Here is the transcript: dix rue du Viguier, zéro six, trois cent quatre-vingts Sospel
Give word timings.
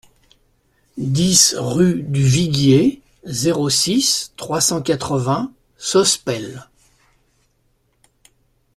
dix 0.97 1.53
rue 1.59 2.01
du 2.01 2.23
Viguier, 2.25 3.03
zéro 3.23 3.69
six, 3.69 4.33
trois 4.35 4.59
cent 4.59 4.81
quatre-vingts 4.81 5.51
Sospel 5.77 6.67